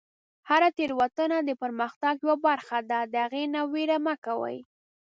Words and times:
هره 0.49 0.69
تیروتنه 0.77 1.37
د 1.43 1.49
پرمختګ 1.61 2.15
یوه 2.23 2.35
برخه 2.47 2.79
ده، 2.89 2.99
د 3.13 3.15
هغې 3.25 3.43
نه 3.55 3.61
ویره 3.71 3.97
مه 4.05 4.15
کوئ. 4.25 4.57